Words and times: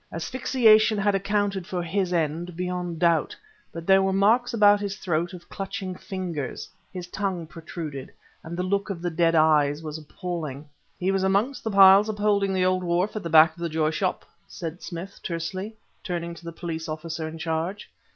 Asphyxiation 0.11 0.97
had 0.97 1.13
accounted 1.13 1.67
for 1.67 1.83
his 1.83 2.11
end 2.11 2.55
beyond 2.55 2.97
doubt, 2.97 3.35
but 3.71 3.85
there 3.85 4.01
were 4.01 4.11
marks 4.11 4.51
about 4.51 4.79
his 4.79 4.97
throat 4.97 5.31
of 5.31 5.47
clutching 5.47 5.93
fingers, 5.93 6.67
his 6.91 7.05
tongue 7.05 7.45
protruded, 7.45 8.11
and 8.43 8.57
the 8.57 8.63
look 8.63 8.89
in 8.89 8.99
the 8.99 9.11
dead 9.11 9.35
eyes 9.35 9.83
was 9.83 9.99
appalling. 9.99 10.67
"He 10.97 11.11
was 11.11 11.21
amongst 11.21 11.63
the 11.63 11.69
piles 11.69 12.09
upholding 12.09 12.51
the 12.51 12.65
old 12.65 12.81
wharf 12.83 13.15
at 13.15 13.21
the 13.21 13.29
back 13.29 13.51
of 13.55 13.59
the 13.61 13.69
Joy 13.69 13.91
Shop?" 13.91 14.25
said 14.47 14.81
Smith 14.81 15.19
tersely, 15.21 15.75
turning 16.03 16.33
to 16.33 16.45
the 16.45 16.51
police 16.51 16.89
officer 16.89 17.27
in 17.27 17.37
charge. 17.37 17.87